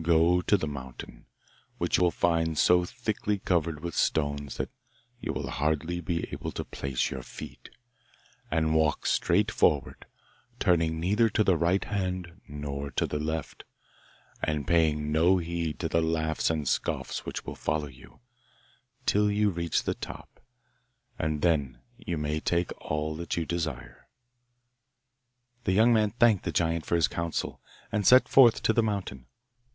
'Go 0.00 0.40
to 0.42 0.56
the 0.56 0.66
mountain, 0.66 1.26
which 1.78 1.96
you 1.96 2.02
will 2.02 2.10
find 2.10 2.58
so 2.58 2.84
thickly 2.84 3.38
covered 3.38 3.80
with 3.84 3.94
stones 3.94 4.56
that 4.56 4.68
you 5.20 5.32
will 5.32 5.48
hardly 5.48 6.00
be 6.00 6.26
able 6.32 6.50
to 6.50 6.64
place 6.64 7.10
your 7.12 7.22
feet, 7.22 7.70
and 8.50 8.74
walk 8.74 9.06
straight 9.06 9.48
forward, 9.48 10.06
turning 10.58 10.98
neither 10.98 11.28
to 11.28 11.44
the 11.44 11.56
right 11.56 11.84
hand 11.84 12.40
nor 12.48 12.90
to 12.90 13.06
the 13.06 13.20
left, 13.20 13.62
and 14.42 14.66
paying 14.66 15.12
no 15.12 15.38
heed 15.38 15.78
to 15.78 15.88
the 15.88 16.02
laughs 16.02 16.50
and 16.50 16.66
scoffs 16.66 17.24
which 17.24 17.46
will 17.46 17.54
follow 17.54 17.86
you, 17.86 18.18
till 19.06 19.30
you 19.30 19.50
reach 19.50 19.84
the 19.84 19.94
top, 19.94 20.40
and 21.16 21.42
then 21.42 21.78
you 21.96 22.18
may 22.18 22.40
take 22.40 22.72
all 22.80 23.14
that 23.14 23.36
you 23.36 23.46
desire.' 23.46 24.08
The 25.62 25.72
young 25.72 25.92
man 25.92 26.10
thanked 26.10 26.42
the 26.42 26.50
giant 26.50 26.86
for 26.86 26.96
his 26.96 27.06
counsel, 27.06 27.60
and 27.92 28.04
set 28.04 28.28
forth 28.28 28.62
to 28.64 28.72
the 28.72 28.82
mountain. 28.82 29.26